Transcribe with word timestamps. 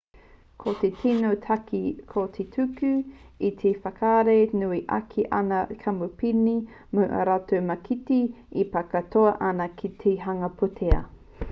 ko 0.61 0.71
te 0.77 0.89
tino 1.01 1.33
take 1.41 1.81
ko 2.13 2.23
te 2.37 2.45
tuku 2.55 2.89
i 3.49 3.51
te 3.59 3.73
mana 3.75 3.83
whakahaere 3.83 4.57
nui 4.63 4.81
ake 4.97 5.11
ki 5.13 5.27
aua 5.41 5.61
kamupene 5.85 6.57
mō 7.01 7.07
ā 7.21 7.29
rātou 7.31 7.63
mākete 7.69 8.21
e 8.65 8.69
pā 8.75 8.87
katoa 8.97 9.39
ana 9.53 9.71
ki 9.79 9.95
te 10.05 10.19
hanga 10.27 10.53
pūtea 10.63 11.07